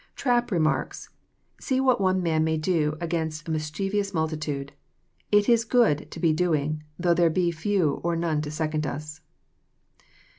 [0.15, 4.73] Trapp remarks:'< See what one man may do against a mis chievous multitude.
[5.31, 9.21] It is good to be doing, though there be few or none to second us."